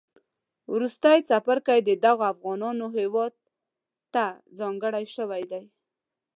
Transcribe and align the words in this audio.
وروستی 0.73 1.17
څپرکی 1.29 1.79
د 1.83 1.89
دغو 2.05 2.23
افغانانو 2.33 2.85
هیواد 2.97 3.33
تهځانګړی 4.13 5.05
شوی 5.15 5.43
دی 5.51 5.63